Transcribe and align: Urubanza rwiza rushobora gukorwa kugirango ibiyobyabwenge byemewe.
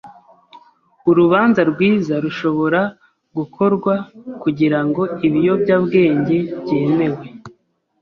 Urubanza 1.09 1.61
rwiza 1.71 2.13
rushobora 2.23 2.81
gukorwa 3.37 3.93
kugirango 4.41 5.01
ibiyobyabwenge 5.27 6.37
byemewe. 6.61 7.23